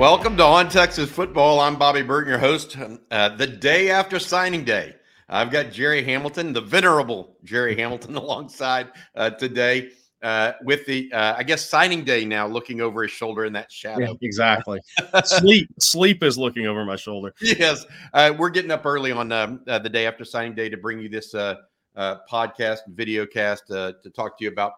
[0.00, 1.60] Welcome to On Texas Football.
[1.60, 2.74] I'm Bobby Burton, your host.
[3.10, 4.94] Uh, the day after signing day,
[5.28, 9.90] I've got Jerry Hamilton, the venerable Jerry Hamilton, alongside uh, today
[10.22, 13.70] uh, with the, uh, I guess, signing day now, looking over his shoulder in that
[13.70, 14.06] shadow.
[14.06, 14.80] Yeah, exactly.
[15.24, 17.34] sleep, sleep is looking over my shoulder.
[17.42, 20.78] Yes, uh, we're getting up early on um, uh, the day after signing day to
[20.78, 24.72] bring you this podcast, video cast to talk to you about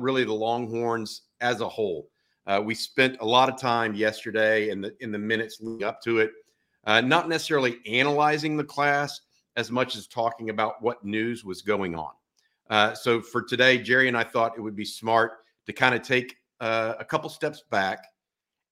[0.00, 2.08] really the Longhorns as a whole.
[2.46, 6.00] Uh, we spent a lot of time yesterday in the in the minutes leading up
[6.02, 6.32] to it,
[6.84, 9.20] uh, not necessarily analyzing the class
[9.56, 12.10] as much as talking about what news was going on.
[12.70, 16.02] Uh, so for today, Jerry and I thought it would be smart to kind of
[16.02, 18.04] take uh, a couple steps back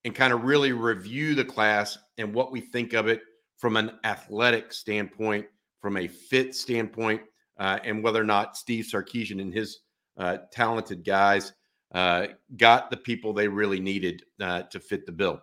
[0.03, 3.21] and kind of really review the class and what we think of it
[3.57, 5.45] from an athletic standpoint,
[5.79, 7.21] from a fit standpoint,
[7.57, 9.79] uh, and whether or not Steve Sarkisian and his
[10.17, 11.53] uh, talented guys
[11.93, 15.41] uh, got the people they really needed uh, to fit the bill.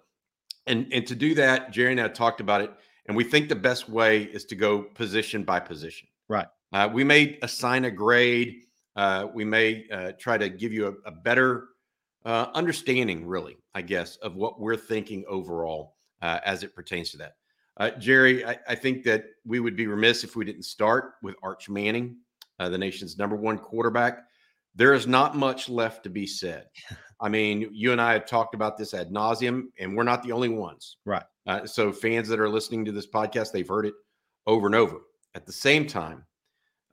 [0.67, 2.73] And, and to do that, Jerry and I talked about it,
[3.07, 6.09] and we think the best way is to go position by position.
[6.29, 6.47] Right.
[6.73, 8.63] Uh, we may assign a grade.
[8.97, 11.69] Uh, we may uh, try to give you a, a better
[12.25, 17.99] uh, understanding, really, I guess, of what we're thinking overall as it pertains to that.
[17.99, 21.71] Jerry, I, I, think that we would be remiss if we didn't start with Arch
[21.71, 22.19] Manning,
[22.59, 24.25] the nation's number one quarterback
[24.75, 26.67] there is not much left to be said.
[27.21, 30.33] I mean, you and I have talked about this ad nauseum, and we're not the
[30.33, 30.97] only ones.
[31.05, 31.23] Right.
[31.47, 33.95] Uh, so, fans that are listening to this podcast, they've heard it
[34.47, 35.01] over and over.
[35.35, 36.25] At the same time,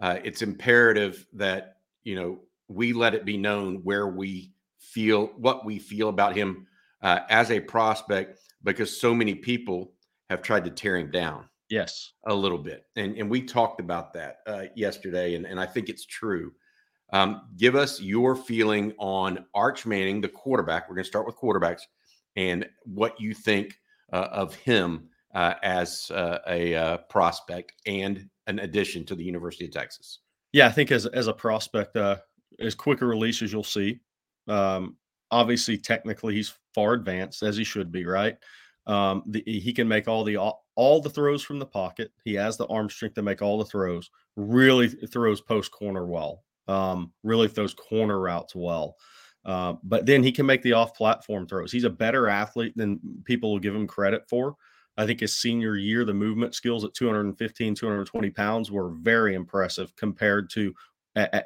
[0.01, 5.65] uh, it's imperative that you know we let it be known where we feel what
[5.65, 6.67] we feel about him
[7.01, 9.93] uh, as a prospect, because so many people
[10.29, 11.47] have tried to tear him down.
[11.69, 15.65] Yes, a little bit, and and we talked about that uh, yesterday, and and I
[15.65, 16.51] think it's true.
[17.13, 20.89] Um, give us your feeling on Arch Manning, the quarterback.
[20.89, 21.81] We're going to start with quarterbacks
[22.35, 23.79] and what you think
[24.11, 29.65] uh, of him uh, as uh, a uh, prospect and an addition to the University
[29.65, 30.19] of Texas.
[30.53, 32.17] Yeah, I think as as a prospect, uh,
[32.59, 33.99] as quick a release as you'll see.
[34.47, 34.97] Um,
[35.31, 38.37] obviously, technically, he's far advanced as he should be, right?
[38.85, 42.11] Um, the, he can make all the all, all the throws from the pocket.
[42.23, 44.09] He has the arm strength to make all the throws.
[44.37, 48.95] Really throws post corner well um, really throws corner routes well.
[49.45, 51.71] Uh, but then he can make the off platform throws.
[51.71, 54.55] He's a better athlete than people will give him credit for.
[54.97, 59.95] I think his senior year, the movement skills at 215, 220 pounds were very impressive
[59.95, 60.73] compared to,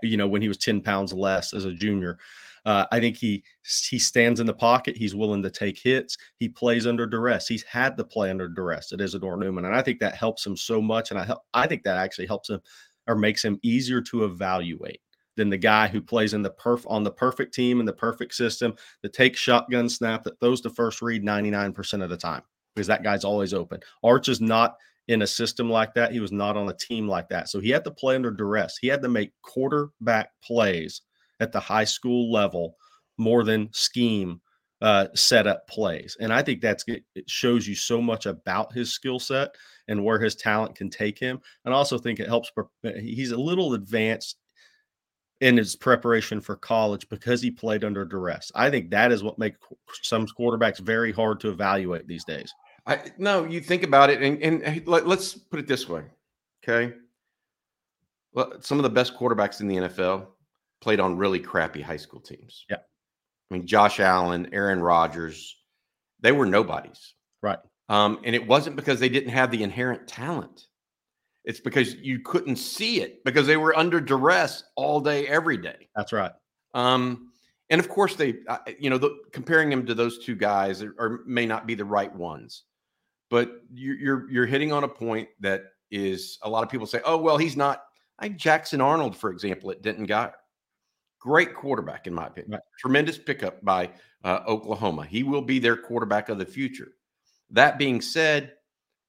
[0.02, 2.18] you know, when he was 10 pounds less as a junior.
[2.66, 3.44] Uh, I think he
[3.90, 4.96] he stands in the pocket.
[4.96, 6.16] He's willing to take hits.
[6.38, 7.48] He plays under duress.
[7.48, 10.56] He's had to play under duress at Isidore Newman, and I think that helps him
[10.56, 11.10] so much.
[11.10, 12.62] And I I think that actually helps him
[13.08, 15.02] or makes him easier to evaluate
[15.42, 18.36] than the guy who plays in the perf on the perfect team and the perfect
[18.36, 22.44] system that takes shotgun snap that throws the first read 99% of the time
[22.76, 23.80] because that guy's always open.
[24.04, 24.76] Arch is not
[25.08, 26.12] in a system like that.
[26.12, 27.50] He was not on a team like that.
[27.50, 28.78] So he had to play under duress.
[28.80, 31.02] He had to make quarterback plays
[31.40, 32.76] at the high school level
[33.18, 34.42] more than scheme
[34.84, 36.18] uh, setup plays.
[36.20, 39.56] And I think that's it shows you so much about his skill set
[39.88, 41.40] and where his talent can take him.
[41.66, 42.52] And also think it helps.
[42.84, 44.38] He's a little advanced
[45.42, 48.52] in his preparation for college because he played under duress.
[48.56, 49.58] I think that is what makes
[50.04, 52.54] some quarterbacks very hard to evaluate these days.
[52.86, 56.04] I no, you think about it, and, and let, us put it this way,
[56.64, 56.96] okay?
[58.34, 60.28] Well, some of the best quarterbacks in the NFL
[60.80, 62.66] played on really crappy high school teams.
[62.70, 65.56] Yeah, I mean Josh Allen, Aaron Rodgers,
[66.22, 67.60] they were nobodies, right?
[67.90, 70.68] Um, and it wasn't because they didn't have the inherent talent.
[71.44, 75.90] It's because you couldn't see it because they were under duress all day, every day.
[75.96, 76.32] That's right.
[76.74, 77.32] Um,
[77.70, 80.94] and of course, they, uh, you know, the, comparing them to those two guys are,
[81.00, 82.64] are, may not be the right ones,
[83.30, 87.02] but you, you're you're hitting on a point that is a lot of people say,
[87.06, 87.84] oh well, he's not.
[88.22, 90.34] Like Jackson Arnold, for example, at Denton Guyer,
[91.20, 92.52] great quarterback in my opinion.
[92.52, 92.62] Right.
[92.78, 93.90] Tremendous pickup by
[94.24, 95.06] uh, Oklahoma.
[95.06, 96.90] He will be their quarterback of the future.
[97.50, 98.54] That being said,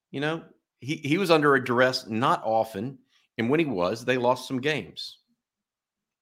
[0.09, 0.43] you know,
[0.83, 2.97] he he was under a duress not often,
[3.37, 5.19] and when he was, they lost some games.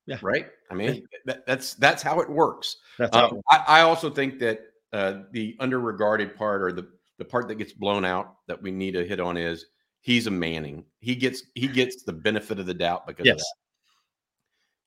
[0.07, 0.17] Yeah.
[0.21, 0.47] Right.
[0.69, 2.77] I mean, that, that's that's how it works.
[2.97, 4.61] That's um, I, I, also think that
[4.93, 6.87] uh, the underregarded part or the
[7.17, 9.67] the part that gets blown out that we need to hit on is
[10.01, 10.83] he's a Manning.
[10.99, 13.35] He gets he gets the benefit of the doubt because yes.
[13.35, 13.55] of that.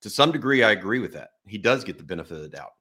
[0.03, 1.31] To some degree, I agree with that.
[1.47, 2.73] He does get the benefit of the doubt.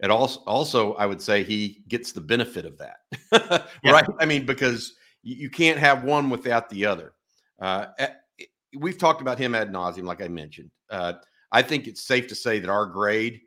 [0.00, 3.68] It also also I would say he gets the benefit of that.
[3.84, 4.06] right.
[4.18, 4.94] I mean, because
[5.26, 7.12] you, can't have one without the other.
[7.60, 7.86] Uh,
[8.78, 10.70] we've talked about him ad nauseum, like I mentioned.
[10.88, 11.14] Uh,
[11.50, 13.40] I think it's safe to say that our grade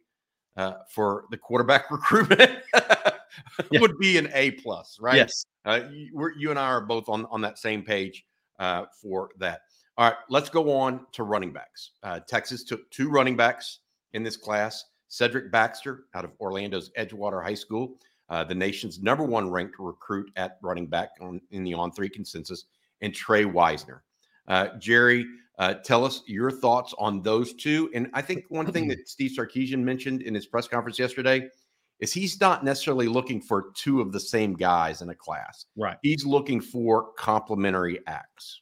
[0.57, 3.79] uh, for the quarterback recruitment yeah.
[3.79, 5.15] would be an A plus, right?
[5.15, 5.45] Yes.
[5.65, 8.25] Uh, you, you, and I are both on on that same page
[8.59, 9.61] uh, for that.
[9.97, 11.91] All right, let's go on to running backs.
[12.03, 13.79] Uh, Texas took two running backs
[14.13, 14.85] in this class.
[15.09, 17.95] Cedric Baxter out of Orlando's Edgewater High School,
[18.29, 22.09] uh, the nation's number one ranked recruit at running back on, in the on three
[22.09, 22.65] consensus,
[23.01, 24.03] and Tre Wisner.
[24.47, 25.25] Uh, Jerry,
[25.57, 27.89] uh, tell us your thoughts on those two.
[27.93, 31.49] And I think one thing that Steve Sarkisian mentioned in his press conference yesterday
[31.99, 35.65] is he's not necessarily looking for two of the same guys in a class.
[35.75, 35.97] Right.
[36.01, 38.61] He's looking for complementary acts.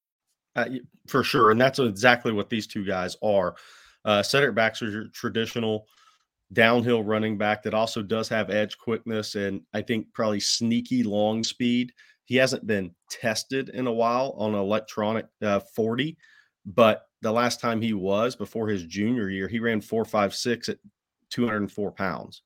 [0.55, 0.65] Uh,
[1.07, 3.55] for sure, and that's exactly what these two guys are.
[4.03, 5.87] Uh, Cedric Baxter's your traditional
[6.53, 11.43] downhill running back that also does have edge quickness and I think probably sneaky long
[11.43, 11.93] speed.
[12.25, 16.17] He hasn't been tested in a while on electronic uh, 40,
[16.65, 20.77] but the last time he was before his junior year, he ran 456 at
[21.29, 22.41] 204 pounds.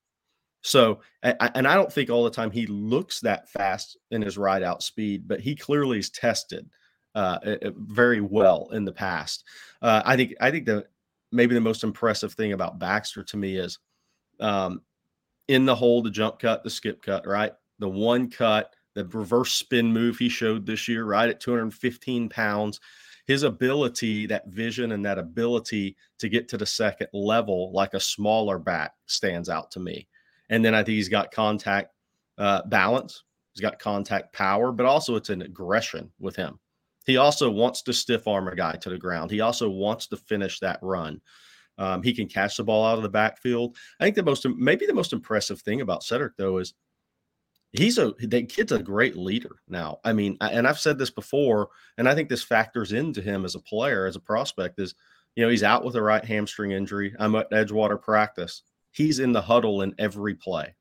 [0.62, 4.64] So, and I don't think all the time he looks that fast in his ride
[4.64, 6.68] out speed, but he clearly is tested
[7.16, 7.40] uh,
[7.78, 9.46] very well in the past.
[9.82, 10.86] Uh, I think I think the
[11.32, 13.80] maybe the most impressive thing about Baxter to me is
[14.40, 14.82] um,
[15.48, 17.54] in the hole, the jump cut, the skip cut, right?
[17.80, 22.80] The one cut, the reverse spin move he showed this year, right at 215 pounds.
[23.28, 28.00] His ability, that vision, and that ability to get to the second level like a
[28.00, 30.08] smaller back stands out to me.
[30.50, 31.92] And then I think he's got contact
[32.38, 33.24] uh, balance,
[33.54, 36.60] he's got contact power, but also it's an aggression with him.
[37.06, 39.32] He also wants to stiff arm a guy to the ground.
[39.32, 41.22] He also wants to finish that run.
[41.78, 43.78] Um, he can catch the ball out of the backfield.
[44.00, 46.74] I think the most, maybe the most impressive thing about Cedric though is
[47.74, 50.00] he's a kid's a great leader now.
[50.04, 53.56] I mean, and I've said this before, and I think this factors into him as
[53.56, 54.80] a player, as a prospect.
[54.80, 54.96] Is
[55.36, 57.14] you know he's out with a right hamstring injury.
[57.20, 58.64] I'm at Edgewater practice.
[58.92, 60.76] He's in the huddle in every play.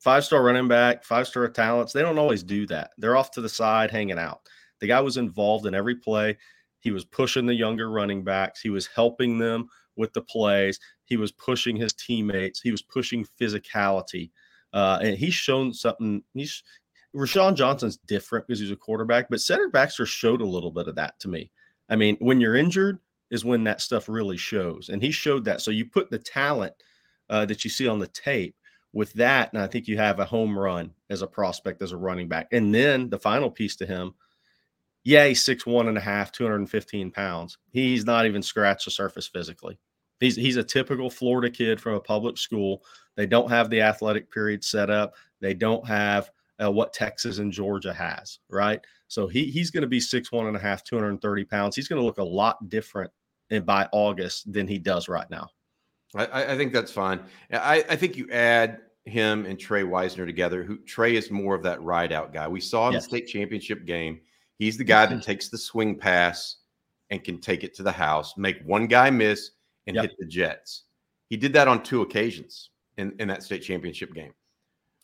[0.00, 1.92] Five star running back, five star talents.
[1.92, 2.90] They don't always do that.
[2.98, 4.40] They're off to the side hanging out.
[4.80, 6.36] The guy was involved in every play.
[6.80, 8.60] He was pushing the younger running backs.
[8.60, 10.78] He was helping them with the plays.
[11.04, 12.60] He was pushing his teammates.
[12.60, 14.30] He was pushing physicality.
[14.72, 16.22] Uh, and he's shown something.
[16.34, 16.62] He's
[17.16, 20.94] Roschon Johnson's different because he's a quarterback, but Cedric Baxter showed a little bit of
[20.96, 21.50] that to me.
[21.88, 22.98] I mean, when you're injured
[23.30, 24.88] is when that stuff really shows.
[24.90, 25.60] And he showed that.
[25.60, 26.74] So you put the talent
[27.28, 28.54] uh, that you see on the tape
[28.92, 31.96] with that, and I think you have a home run as a prospect, as a
[31.96, 32.48] running back.
[32.52, 34.14] And then the final piece to him–
[35.08, 37.56] yeah, he's six one and a half, 215 pounds.
[37.70, 39.78] He's not even scratched the surface physically.
[40.20, 42.82] He's he's a typical Florida kid from a public school.
[43.16, 45.14] They don't have the athletic period set up.
[45.40, 46.30] They don't have
[46.62, 48.82] uh, what Texas and Georgia has, right?
[49.06, 51.74] So he he's going to be six one and a half, 230 pounds.
[51.74, 53.10] He's going to look a lot different
[53.48, 55.48] in, by August than he does right now.
[56.16, 57.20] I, I think that's fine.
[57.50, 60.64] I, I think you add him and Tre Wisner together.
[60.64, 62.46] Who Tre is more of that ride out guy.
[62.46, 63.04] We saw in yes.
[63.04, 64.20] the state championship game
[64.58, 66.56] He's the guy that takes the swing pass
[67.10, 69.52] and can take it to the house, make one guy miss
[69.86, 70.04] and yep.
[70.04, 70.84] hit the Jets.
[71.28, 74.32] He did that on two occasions in, in that state championship game.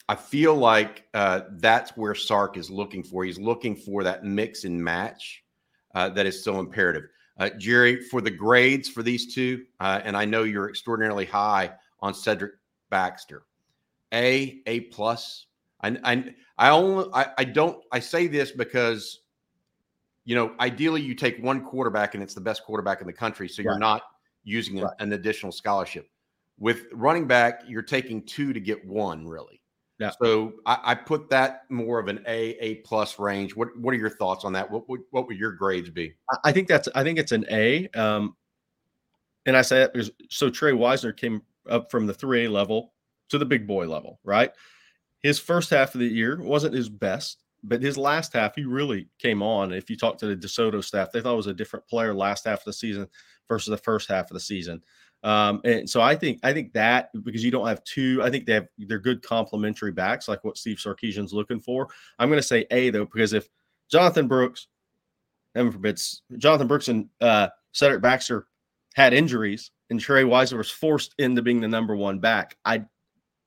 [0.09, 3.25] I feel like uh, that's where Sark is looking for.
[3.25, 5.45] He's looking for that mix and match
[5.95, 7.05] uh, that is so imperative.
[7.39, 11.73] Uh, Jerry, for the grades for these two, uh, and I know you're extraordinarily high
[12.01, 12.53] on Cedric
[12.91, 13.45] Baxter.
[14.13, 15.47] A, A plus.
[15.81, 19.21] I, I, I only, I, I don't, I say this because
[20.25, 23.49] you know, ideally you take one quarterback and it's the best quarterback in the country.
[23.49, 24.03] So you're not
[24.43, 24.93] using right.
[24.99, 26.09] an additional scholarship.
[26.59, 29.61] With running back, you're taking two to get one, really.
[29.99, 30.11] Yeah.
[30.21, 33.55] So I, I, put that more of an A, A plus range.
[33.55, 34.69] What What are your thoughts on that?
[34.69, 36.15] What would What would your grades be?
[36.43, 37.89] I think that's I think it's an A.
[37.91, 38.35] Um,
[39.47, 42.93] and I say that because so Tre Wisner came up from the three A level
[43.29, 44.51] to the big boy level, right?
[45.23, 49.09] His first half of the year wasn't his best but his last half, he really
[49.19, 49.73] came on.
[49.73, 52.45] If you talk to the DeSoto staff, they thought it was a different player last
[52.45, 53.09] half of the season
[53.49, 54.83] versus the first half of the season.
[55.23, 58.45] Um, and so I think I think that because you don't have two, I think
[58.45, 61.89] they have they're good complementary backs, like what Steve Sarkisian's looking for.
[62.19, 63.49] I'm going to say A though, because if
[63.91, 64.69] Jonathan Brooks,
[65.55, 68.47] heaven forbids, Jonathan Brooks and uh, Cedric Baxter
[68.95, 72.85] had injuries, and Tre Wisner was forced into being the number one back, I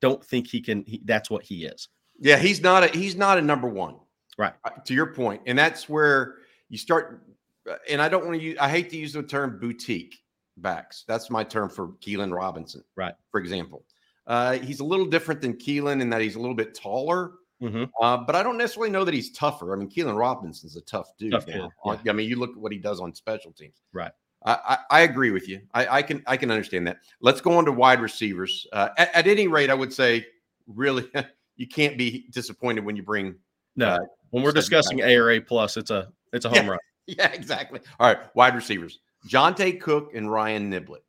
[0.01, 0.83] don't think he can.
[0.88, 1.89] He, that's what he is.
[2.19, 3.97] Yeah, he's not a he's not a number one.
[4.38, 4.53] Right.
[4.63, 6.36] Uh, to your point, and that's where
[6.70, 7.24] you start.
[7.70, 8.58] uh, And I don't want to use.
[8.60, 10.15] I hate to use the term boutique
[10.58, 11.03] backs.
[11.08, 12.84] That's my term for Keelan Robinson.
[12.96, 13.13] Right.
[13.32, 13.84] For example,
[14.27, 17.34] uh, he's a little different than Keelan in that he's a little bit taller.
[17.62, 17.86] Mm-hmm.
[18.00, 19.74] Uh, but I don't necessarily know that he's tougher.
[19.74, 21.32] I mean, Keelan Robinson's a tough dude.
[21.32, 21.62] Tough kid,
[22.08, 23.82] I mean, you look at what he does on special teams.
[23.94, 24.12] Right.
[24.46, 25.62] I, I, I agree with you.
[25.74, 26.98] I, I can I can understand that.
[27.22, 28.67] Let's go on to wide receivers.
[28.72, 30.27] Uh, at, at any rate, I would say
[30.67, 31.10] really
[31.56, 33.36] you can't be disappointed when you bring.
[33.75, 34.00] No, Uh,
[34.31, 35.12] when we're discussing times.
[35.12, 36.69] A or A plus, it's a it's a home Yeah.
[36.72, 36.79] run.
[37.10, 37.79] Yeah, exactly.
[38.01, 41.03] All right, wide receivers: Johntay Cook and Ryan Niblett.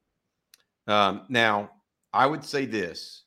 [0.87, 1.71] Um, now,
[2.13, 3.25] I would say this: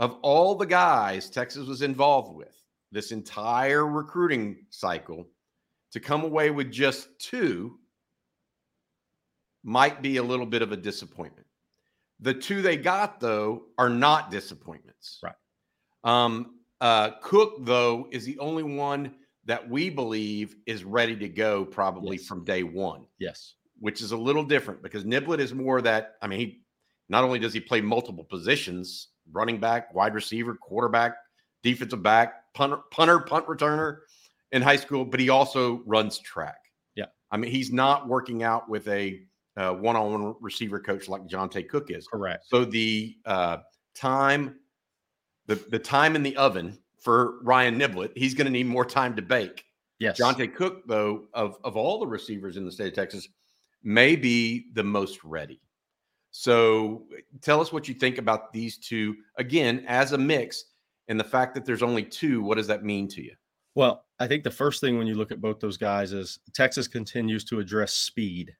[0.00, 5.28] of all the guys Texas was involved with this entire recruiting cycle,
[5.92, 7.78] to come away with just two
[9.62, 11.46] might be a little bit of a disappointment.
[12.20, 15.20] The two they got, though, are not disappointments.
[15.22, 15.34] Right.
[16.02, 19.14] Um, uh, Cook, though, is the only one
[19.48, 22.26] that we believe is ready to go probably Yes.
[22.26, 23.54] from day one, Yes.
[23.80, 26.16] which is a little different because Niblett is more that.
[26.20, 26.62] I mean, he
[27.08, 31.16] not only does he play multiple positions running back, wide receiver, quarterback,
[31.62, 34.00] defensive back, punter, punter punt returner
[34.52, 36.58] in high school, but he also runs track.
[36.94, 37.06] Yeah.
[37.30, 39.22] I mean, he's not working out with a
[39.56, 42.06] uh, one-on-one receiver coach like Johntay Cook is.
[42.06, 42.44] Correct.
[42.46, 43.58] So the uh,
[43.94, 44.60] time,
[45.46, 49.16] the the time in the oven for Ryan Niblett, he's going to need more time
[49.16, 49.64] to bake.
[49.98, 50.20] Yes.
[50.20, 53.26] Johntay Cook, though, of of all the receivers in the state of Texas,
[53.82, 55.58] may be the most ready.
[56.32, 57.06] So
[57.40, 60.66] tell us what you think about these two again as a mix,
[61.08, 62.42] and the fact that there's only two.
[62.42, 63.32] What does that mean to you?
[63.74, 66.86] Well, I think the first thing when you look at both those guys is Texas
[66.86, 68.54] continues to address speed.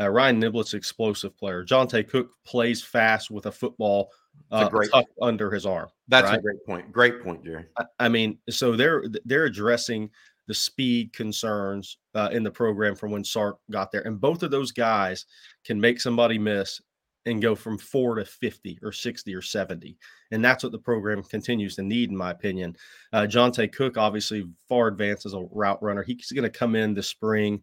[0.00, 1.64] Uh, Ryan Niblett's explosive player.
[1.64, 4.10] Johntay Cook plays fast with a football
[4.50, 5.88] uh, great- under his arm.
[6.08, 6.92] That's a great point.
[6.92, 7.64] Great point, Jerry.
[7.78, 10.10] I- I mean, so they're they're addressing
[10.48, 14.50] the speed concerns uh, in the program from when Sark got there, and both of
[14.50, 15.24] those guys
[15.64, 16.80] can make somebody miss
[17.24, 19.96] and go from four to fifty or sixty or seventy,
[20.32, 22.76] and that's what the program continues to need, in my opinion.
[23.12, 26.92] Uh, Johntay Cook, obviously far advanced as a route runner, he's going to come in
[26.94, 27.62] this spring,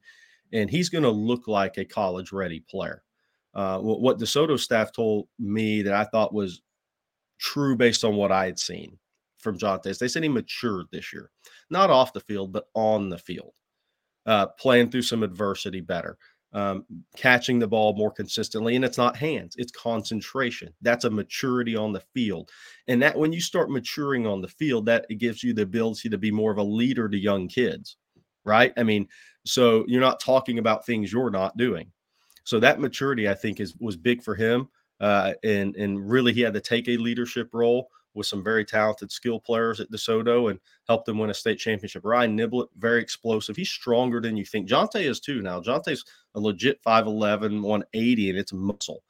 [0.54, 3.04] and he's going to look like a college ready player.
[3.54, 6.62] Uh, what, DeSoto staff told me that I thought was
[7.40, 8.98] true based on what I had seen
[9.38, 9.98] from Johntay.
[9.98, 11.32] They said he matured this year,
[11.70, 13.54] not off the field, but on the field,
[14.26, 16.18] uh, playing through some adversity better,
[16.54, 18.76] um, catching the ball more consistently.
[18.76, 20.74] And it's not hands, it's concentration.
[20.82, 22.52] That's a maturity on the field.
[22.88, 26.10] And that when you start maturing on the field, that it gives you the ability
[26.10, 27.98] to be more of a leader to young kids,
[28.46, 28.74] right?
[28.78, 29.08] I mean,
[29.46, 31.92] so you're not talking about things you're not doing.
[32.50, 34.70] So that maturity, I think, is was big for him.
[35.00, 39.12] Uh, and and really, he had to take a leadership role with some very talented
[39.12, 42.04] skill players at DeSoto and helped them win a state championship.
[42.04, 43.56] Ryan Niblett, very explosive.
[43.56, 44.68] He's stronger than you think.
[44.68, 45.62] Johntay is too now.
[45.62, 46.04] Johntay's
[46.34, 49.04] a legit 5'11, 180, and it's muscle.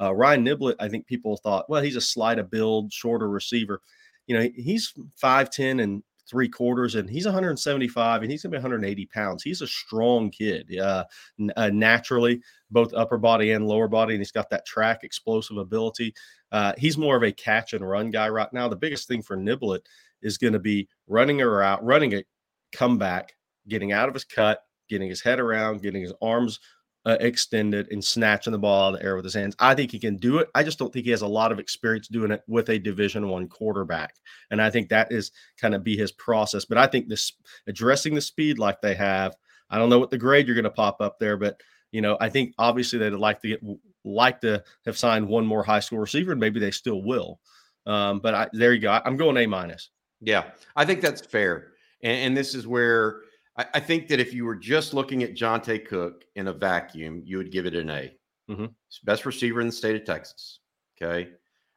[0.00, 3.82] Uh, Ryan Niblett, I think people thought, well, he's a slight of build, shorter receiver.
[4.26, 8.62] You know, he's 5'10 and three quarters, and he's 175, and he's going to be
[8.62, 9.42] 180 pounds.
[9.42, 10.78] He's a strong kid.
[10.78, 11.04] Uh,
[11.38, 12.40] n- uh, naturally,
[12.70, 16.14] both upper body and lower body, and he's got that track explosive ability.
[16.52, 18.68] Uh, he's more of a catch and run guy right now.
[18.68, 19.80] The biggest thing for Niblett
[20.22, 22.24] is going to be running her out, running a
[22.72, 23.34] comeback,
[23.68, 26.60] getting out of his cut, getting his head around, getting his arms
[27.06, 29.54] uh, extended, and snatching the ball out of the air with his hands.
[29.60, 30.48] I think he can do it.
[30.54, 33.28] I just don't think he has a lot of experience doing it with a Division
[33.28, 34.16] One quarterback,
[34.50, 36.64] and I think that is kind of be his process.
[36.64, 37.32] But I think this
[37.68, 39.36] addressing the speed like they have.
[39.70, 41.60] I don't know what the grade you're going to pop up there, but
[41.92, 43.62] you know, I think obviously they'd like to get
[44.04, 47.40] like to have signed one more high school receiver, and maybe they still will.
[47.86, 49.00] Um, but I, there you go.
[49.04, 49.90] I'm going A minus.
[50.20, 51.72] Yeah, I think that's fair.
[52.02, 53.20] And, and this is where
[53.56, 57.22] I, I think that if you were just looking at Johntay Cook in a vacuum,
[57.24, 58.12] you would give it an A.
[58.50, 58.74] Mhm.
[58.88, 60.60] He's best receiver in the state of Texas.
[61.00, 61.30] Okay.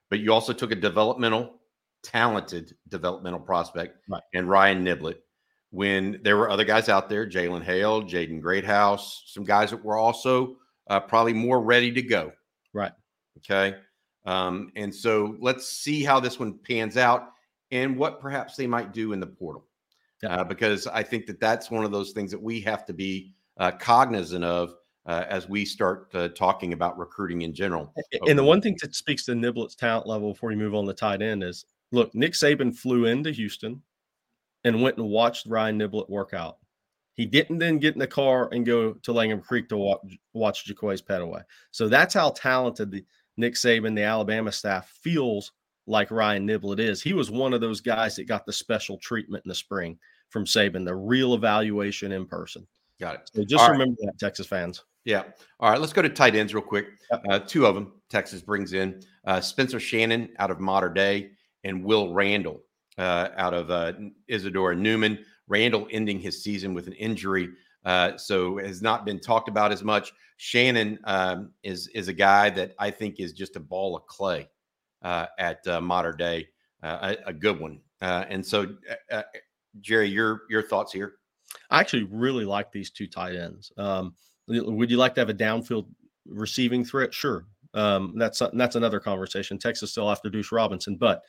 [0.10, 1.60] But you also took a developmental,
[2.04, 4.24] talented developmental prospect Right.
[4.34, 5.18] and Ryan Niblett
[5.72, 9.98] when there were other guys out there, Jalen Hale, Jaden Greathouse, some guys that were
[9.98, 10.58] also
[10.90, 12.32] uh, probably more ready to go.
[12.74, 12.92] Right.
[13.38, 13.78] Okay.
[14.26, 17.30] Um, and so let's see how this one pans out
[17.72, 19.68] and what perhaps they might do in the portal.
[20.28, 23.34] Uh, because I think that that's one of those things that we have to be
[23.58, 27.94] uh, cognizant of uh, as we start uh, talking about recruiting in general.
[28.28, 30.94] And the one thing that speaks to Niblett's talent level before you move on to
[30.94, 33.82] tight end is look, Nick Saban flew into Houston
[34.66, 36.58] and went and watched Ryan Niblett work out.
[37.14, 40.00] He didn't then get in the car and go to Langham Creek to watch,
[40.34, 41.44] watch Jaquaize Pettaway.
[41.72, 43.04] So that's how talented the
[43.36, 45.52] Nick Saban, the Alabama staff feels
[45.90, 47.02] like Ryan Niblett is.
[47.02, 49.98] He was one of those guys that got the special treatment in the spring
[50.30, 52.66] from Saban, the real evaluation in person.
[53.00, 53.32] Got it.
[53.34, 54.84] So just remember that, Texas fans.
[55.06, 55.24] Yeah.
[55.60, 55.80] All right.
[55.80, 56.88] Let's go to tight ends real quick.
[57.30, 61.32] Uh, two of them Texas brings in uh, Spencer Shannon out of Mater Dei
[61.64, 62.62] and Will Randall
[62.98, 63.94] uh, out of uh,
[64.28, 65.20] Isidore Newman.
[65.48, 67.50] Randall ending his season with an injury,
[67.84, 70.14] uh, so has not been talked about as much.
[70.38, 74.48] Shannon um, is is a guy that I think is just a ball of clay
[75.02, 76.48] at uh, Mater Dei,
[76.84, 77.80] uh, a, a, good one.
[78.02, 78.68] Uh, and so,
[79.12, 79.24] uh,
[79.82, 81.16] Jerry, your your thoughts here?
[81.70, 83.72] I actually really like these two tight ends.
[83.78, 84.16] Um,
[84.48, 85.88] would you like to have a downfield
[86.26, 87.14] receiving threat?
[87.14, 87.46] Sure.
[87.74, 89.58] Um, that's that's another conversation.
[89.58, 91.22] Texas still after Deuce Robinson, but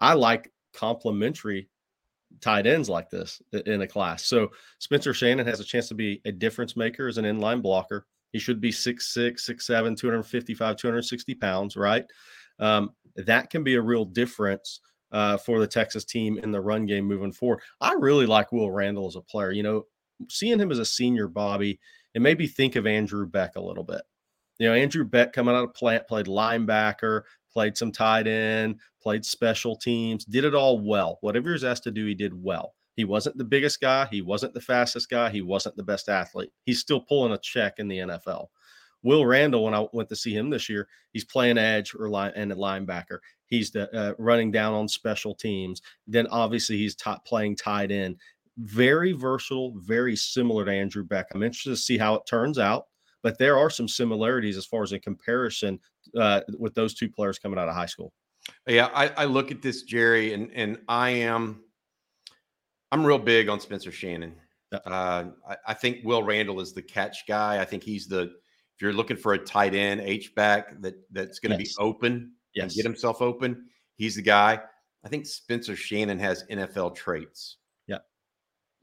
[0.00, 1.68] I like complementary
[2.40, 4.24] tight ends like this in a class.
[4.24, 4.48] So
[4.78, 8.06] Spencer Shannon has a chance to be a difference maker as an inline blocker.
[8.32, 12.06] He should be 6'6, 6'7, 255, 260 pounds, right?
[12.62, 16.86] Um, that can be a real difference uh, for the Texas team in the run
[16.86, 17.60] game moving forward.
[17.80, 19.50] I really like Will Randall as a player.
[19.50, 19.86] You know,
[20.30, 21.78] seeing him as a senior, Bobby,
[22.14, 24.02] it made me think of Andrew Beck a little bit.
[24.58, 29.24] You know, Andrew Beck coming out of plant, played linebacker, played some tight end, played
[29.24, 31.18] special teams, did it all well.
[31.20, 32.74] Whatever he was asked to do, he did well.
[32.94, 34.06] He wasn't the biggest guy.
[34.10, 35.30] He wasn't the fastest guy.
[35.30, 36.52] He wasn't the best athlete.
[36.64, 38.48] He's still pulling a check in the NFL.
[39.02, 42.32] Will Randall, when I went to see him this year, he's playing edge or line
[42.36, 43.18] and a linebacker.
[43.46, 45.82] He's the, uh, running down on special teams.
[46.06, 48.16] Then obviously he's top playing tight end.
[48.58, 51.26] Very versatile, very similar to Andrew Beck.
[51.34, 52.86] I'm interested to see how it turns out,
[53.22, 55.80] but there are some similarities as far as a comparison
[56.16, 58.12] uh, with those two players coming out of high school.
[58.66, 61.62] Yeah, I, I look at this, Jerry, and and I am
[62.90, 64.34] I'm real big on Spencer Shannon.
[64.72, 67.60] Uh, I, I, think Will Randall is the catch guy.
[67.60, 68.32] I think he's the
[68.74, 71.76] if you're looking for a tight end H back that that's going to yes.
[71.76, 72.64] be open yes.
[72.64, 74.60] and get himself open, he's the guy.
[75.04, 77.56] I think Spencer Shannon has NFL traits.
[77.86, 77.98] Yeah.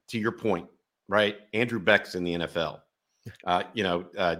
[0.09, 0.67] To your point,
[1.07, 1.37] right?
[1.53, 2.81] Andrew Beck's in the NFL.
[3.45, 4.37] Uh, you know, uh,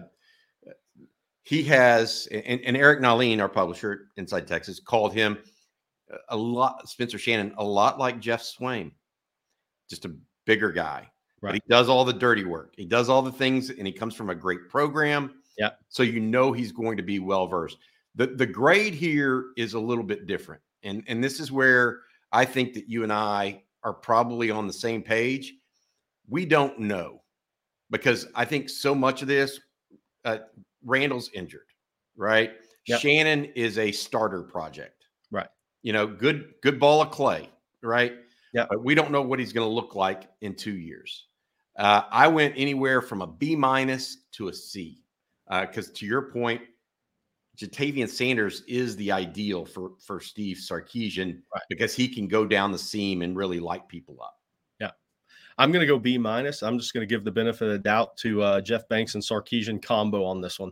[1.44, 5.38] he has, and, and Eric Nahlin, our publisher inside Texas, called him
[6.30, 8.92] a lot, Spencer Shannon, a lot like Jeff Swain,
[9.90, 11.10] just a bigger guy.
[11.42, 11.52] Right.
[11.52, 12.74] But he does all the dirty work.
[12.76, 15.39] He does all the things, and he comes from a great program.
[15.60, 15.72] Yeah.
[15.90, 17.78] So you know he's going to be well versed.
[18.16, 20.62] The the grade here is a little bit different.
[20.84, 22.00] And and this is where
[22.32, 25.54] I think that you and I are probably on the same page.
[26.30, 27.22] We don't know
[27.92, 29.60] because I think so much of this,
[30.24, 30.40] uh,
[30.86, 31.68] Randall's injured,
[32.16, 32.52] right?
[32.88, 33.02] Yep.
[33.02, 35.48] Shannon is a starter project, right?
[35.84, 37.50] You know, good good ball of clay,
[37.84, 38.14] right?
[38.54, 41.26] Yeah, but we don't know what he's going to look like in two years.
[41.78, 45.04] Uh, I went anywhere from a B minus to a C
[45.50, 46.62] because uh, to your point,
[47.58, 51.64] Ja'Tavion Sanders is the ideal for for Steve Sarkisian right.
[51.70, 54.36] because he can go down the seam and really light people up.
[54.80, 54.92] Yeah,
[55.58, 56.64] I'm going to go B minus.
[56.64, 59.24] I'm just going to give the benefit of the doubt to uh, Jeff Banks and
[59.24, 60.72] Sarkisian combo on this one.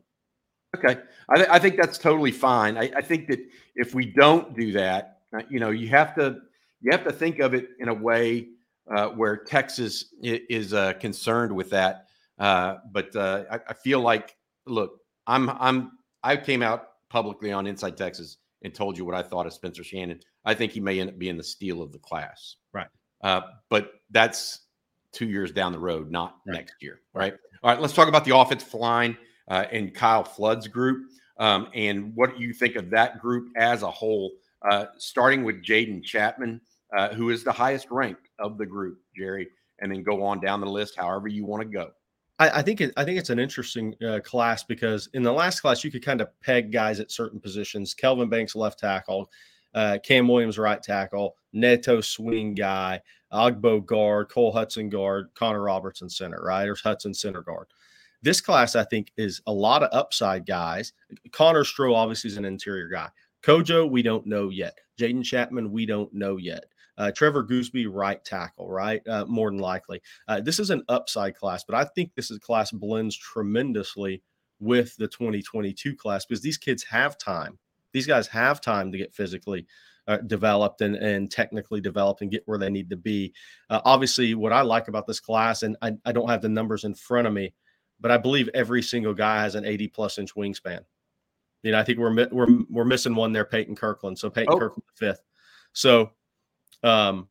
[0.75, 2.77] Okay, I, th- I think that's totally fine.
[2.77, 3.39] I, I, think that
[3.75, 6.37] if we don't do that, uh, you know, you have to
[6.81, 8.49] you have to think of it in a way
[8.95, 12.07] uh, where Texas is uh, concerned with that.
[12.39, 14.37] Uh, but uh, I, I, feel like
[14.67, 15.91] look, I'm I'm
[16.23, 19.84] I came out publicly on Inside Texas and told you what I thought of Spencer
[19.84, 20.19] Shannon.
[20.45, 22.56] I think he may end up being the steal of the class.
[22.73, 22.88] Right.
[23.21, 24.62] Uh, but that's
[25.12, 26.53] two years down the road, not right.
[26.53, 27.01] next year.
[27.13, 27.34] Right?
[27.34, 27.39] right.
[27.63, 27.82] All right.
[27.82, 31.08] Let's talk about the offensive line uh, and Kyle Flood's group
[31.39, 34.32] um, and what you think of that group as a whole.
[34.69, 36.60] Uh, starting with Jaden Chapman,
[36.95, 39.47] uh, who is the highest ranked of the group, Jerry,
[39.80, 41.91] and then go on down the list however you want to go.
[42.39, 45.62] I, I think it, I think it's an interesting uh, class because in the last
[45.62, 47.93] class you could kind of peg guys at certain positions.
[47.93, 49.32] Kelvin Banks left tackle,
[49.73, 53.02] uh, Cam Williams right tackle, Neto swing guy,
[53.34, 56.67] Ogbo guard, Cole Hutson guard, Connor Robertson center, right?
[56.67, 57.67] Or Hutson center guard.
[58.21, 60.93] This class, I think, is a lot of upside guys.
[61.32, 63.10] Connor Stroh obviously is an interior guy.
[63.43, 64.78] Cojoe, we don't know yet.
[65.00, 66.65] Jaden Chapman, we don't know yet.
[66.97, 69.08] Uh, Trevor Goosby, right tackle, right?
[69.08, 70.02] Uh, more than likely.
[70.28, 74.23] Uh, this is an upside class, but I think this is class blends tremendously
[74.60, 77.60] with the 2022 class because these kids have time.
[77.93, 79.67] These guys have time to get physically
[80.08, 83.34] uh, developed and, and technically developed and get where they need to be.
[83.69, 86.84] Uh, obviously, what I like about this class, and I, I don't have the numbers
[86.84, 87.54] in front of me,
[88.00, 90.82] but I believe every single guy has an 80 plus inch wingspan.
[91.63, 94.17] You know, I think we're we're we're missing one there, Payton Kirkland.
[94.17, 94.60] So Payton oh.
[94.60, 95.22] Kirkland fifth.
[95.74, 96.12] So
[96.84, 97.28] um,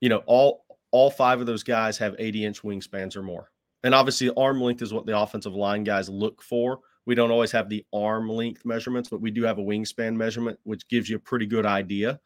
[0.00, 3.50] you know, all all five of those guys have 80 inch wingspans or more.
[3.82, 7.52] And obviously, arm length is what the offensive line guys look for We don't always
[7.52, 11.16] have the arm length measurements, but we do have a wingspan measurement, which gives you
[11.16, 12.20] a pretty good idea.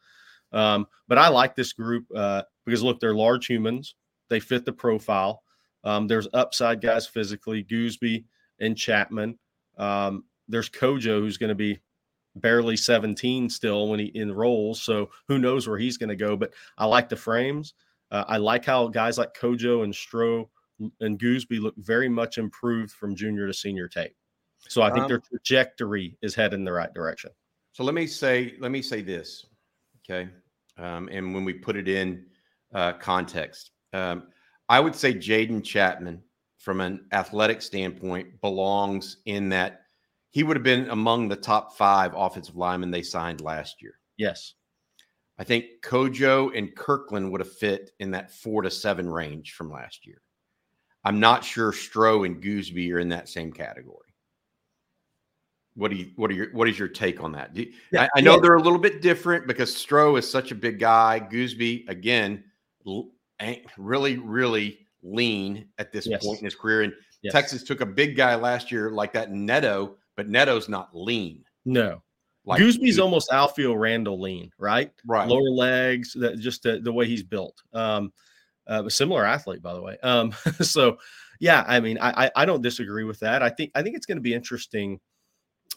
[0.51, 3.95] Um, but I like this group uh, because look, they're large humans.
[4.29, 5.43] They fit the profile.
[5.83, 8.25] Um, there's upside guys physically, Goosby
[8.59, 9.37] and Chapman.
[9.77, 11.79] Um, there's Cojoe, who's going to be
[12.35, 14.81] barely 17 still when he enrolls.
[14.81, 16.35] So who knows where he's going to go?
[16.35, 17.73] But I like the frames.
[18.11, 20.47] Uh, I like how guys like Cojoe and Stroh
[20.99, 24.15] and Goosby look very much improved from junior to senior tape.
[24.67, 27.31] So I think um, their trajectory is heading in the right direction.
[27.71, 29.45] So let me say, let me say this,
[30.03, 30.29] okay?
[30.77, 32.25] Um, and when we put it in
[32.73, 34.23] uh, context, um,
[34.67, 36.21] I would say Jaden Chapman,
[36.57, 39.83] from an athletic standpoint, belongs in that
[40.31, 43.93] he would have been among the top five offensive linemen they signed last year.
[44.17, 44.53] Yes.
[45.37, 49.71] I think Cojoe and Kirkland would have fit in that four to seven range from
[49.71, 50.21] last year.
[51.05, 53.95] I'm not sure Stroh and Goosby are in that same category.
[55.75, 57.55] What do you what are your what is your take on that?
[57.55, 58.41] You, yeah, I, I, know yeah.
[58.41, 61.21] they're a little bit different because Stroh is such a big guy.
[61.21, 62.43] Goosby again,
[63.77, 66.25] really really lean at this yes.
[66.25, 66.81] point in his career.
[66.81, 67.31] And yes.
[67.31, 71.45] Texas took a big guy last year like that Neto, but Neto's not lean.
[71.63, 72.03] No.
[72.43, 74.91] Like Goosby's almost Alfio Randall lean, right?
[75.07, 75.25] Right.
[75.25, 77.55] Lower legs, that just the, the way he's built.
[77.73, 78.11] Um,
[78.69, 79.97] uh, a similar athlete, by the way.
[80.03, 80.97] Um, so
[81.39, 83.41] yeah, I mean, I, I don't disagree with that.
[83.41, 84.99] I think I think it's going to be interesting.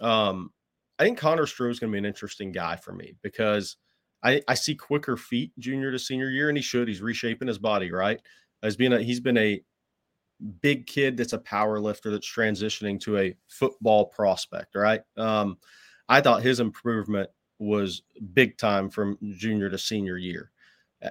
[0.00, 0.50] Um,
[0.98, 3.76] I think Connor Stroh is going to be an interesting guy for me because
[4.24, 6.88] I, I see quicker feet junior to senior year, and he should.
[6.88, 8.20] He's reshaping his body, right?
[8.64, 9.62] As being a he's been a
[10.60, 15.02] big kid that's a power lifter that's transitioning to a football prospect, right?
[15.16, 15.58] Um,
[16.08, 18.02] I thought his improvement was
[18.34, 20.50] big time from junior to senior year.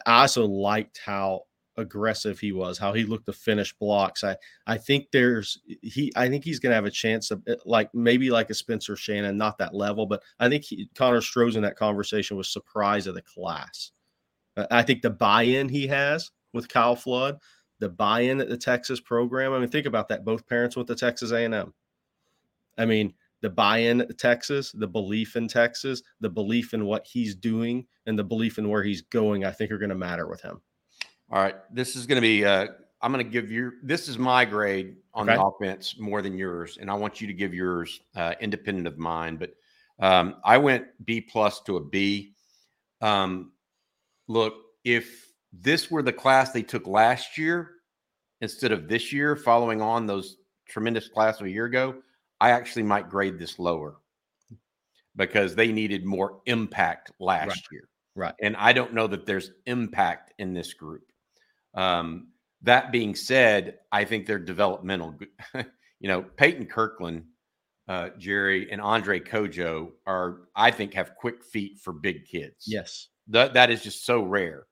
[0.06, 1.44] I also liked how
[1.78, 4.24] aggressive he was, how he looked to finish blocks.
[4.24, 4.36] I
[4.68, 8.30] I think there's he I think he's to have a chance of eh, like maybe
[8.30, 11.78] like a Spencer Shannon, not that level, but I think he, Connor Stroh's in that
[11.78, 13.92] conversation was surprise of the class.
[14.70, 17.38] I think the buy-in he has with Kyle Flood,
[17.82, 19.54] the buy-in at the Texas program.
[19.54, 20.24] I mean, think about that.
[20.24, 21.74] Both parents went to Texas A&M.
[22.78, 27.36] I mean, the buy-in at Texas, the belief in Texas, the belief in what he's
[27.36, 30.42] doing, and the belief in where he's going, I think are going to matter with
[30.42, 30.62] him.
[31.32, 32.46] All right, this is going to be.
[32.46, 32.68] Uh,
[33.02, 33.74] I'm going to give you.
[33.82, 35.36] This is my grade on okay.
[35.36, 39.00] the offense more than yours, and I want you to give yours uh, independent of
[39.00, 39.38] mine.
[39.38, 39.56] But
[40.00, 42.34] um, I went B plus to a B.
[43.02, 43.54] Um,
[44.28, 47.72] look, if this were the class they took last year
[48.42, 50.38] instead of this year, following on those
[50.68, 51.96] tremendous class of a year ago,
[52.40, 53.98] I actually might grade this lower
[55.16, 57.62] because they needed more impact last right.
[57.72, 57.90] year.
[58.16, 58.34] Right.
[58.42, 61.04] And I don't know that there's impact in this group.
[61.76, 62.30] Um,
[62.64, 65.16] that being said, I think they're developmental.
[65.56, 67.26] you know, Payton Kirkland,
[67.88, 72.66] uh, Jerry, and Andre Cojoe are, I think, have quick feet for big kids.
[72.68, 73.08] Yes.
[73.28, 74.66] That, that is just so rare.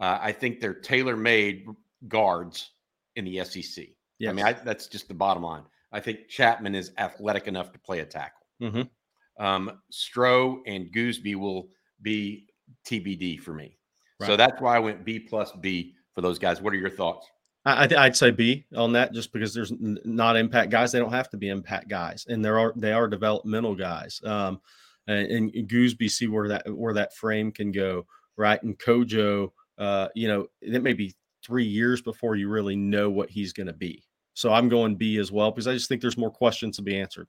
[0.00, 1.66] Uh, I think they're tailor made
[2.08, 2.70] guards
[3.16, 3.86] in the SEC.
[4.18, 4.30] Yes.
[4.30, 5.62] I mean, I, that's just the bottom line.
[5.92, 8.46] I think Chapman is athletic enough to play a tackle.
[8.60, 9.44] Mm-hmm.
[9.44, 11.68] Um, Stroh and Goosby will
[12.02, 12.46] be
[12.86, 13.76] TBD for me.
[14.20, 14.26] Right.
[14.26, 16.60] So that's why I went B plus B for those guys.
[16.60, 17.28] What are your thoughts?
[17.66, 20.92] I, would say B on that, just because there's not impact guys.
[20.92, 24.20] They don't have to be impact guys, and there are they are developmental guys.
[24.22, 24.60] Um,
[25.06, 28.62] and, and Goosby see where that where that frame can go, right?
[28.62, 33.30] And Cojoe, uh, you know, it may be three years before you really know what
[33.30, 34.02] he's going to be.
[34.34, 36.98] So I'm going B as well because I just think there's more questions to be
[36.98, 37.28] answered.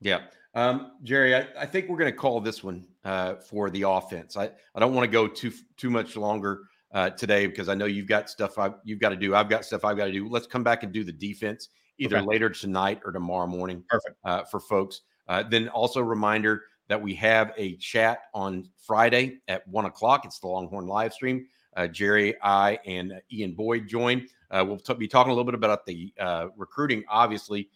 [0.00, 0.22] Yeah.
[0.54, 4.36] Um, Jerry, I, I, think we're going to call this one uh, for the offense.
[4.36, 7.86] I, I don't want to go too too much longer uh, today because I know
[7.86, 9.34] you've got stuff I, you've got to do.
[9.34, 10.28] I've got stuff I've got to do.
[10.28, 12.26] Let's come back and do the defense either okay.
[12.26, 13.82] later tonight or tomorrow morning.
[13.88, 15.00] Perfect uh, for folks.
[15.28, 20.26] Uh, then also reminder that we have a chat on Friday at one o'clock.
[20.26, 21.46] It's the Longhorn live stream.
[21.76, 24.26] Uh, Jerry, I, and Ian Boyd join.
[24.50, 27.68] Uh, we'll t- be talking a little bit about the uh, recruiting, obviously,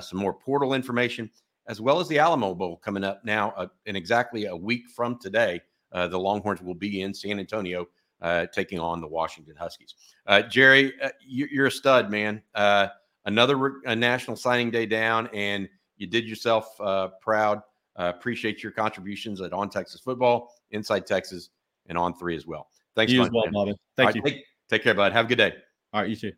[0.00, 1.30] some more portal information,
[1.68, 5.60] as well as the Alamo Bowl coming up now in exactly a week from today.
[5.92, 7.86] the Longhorns will be in San Antonio
[8.24, 9.94] uh, taking on the Washington Huskies.
[10.26, 12.42] Uh, Jerry, uh, you, are a stud, man.
[12.54, 12.88] Uh,
[13.26, 17.58] another re- national signing day down, and you did yourself uh, proud.
[17.96, 21.50] Uh, appreciate your contributions at On Texas Football, Inside Texas,
[21.86, 22.68] and On Three as well.
[22.96, 23.74] Thanks, you as well, Bobby.
[23.96, 24.22] Thank right, you.
[24.22, 25.12] Take, take care, bud.
[25.12, 25.52] Have a good day.
[25.92, 26.32] All right, you too.